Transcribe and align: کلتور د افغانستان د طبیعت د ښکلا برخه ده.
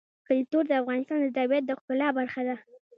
کلتور 0.27 0.63
د 0.67 0.71
افغانستان 0.81 1.19
د 1.21 1.27
طبیعت 1.37 1.63
د 1.65 1.71
ښکلا 1.79 2.07
برخه 2.17 2.41
ده. 2.47 2.55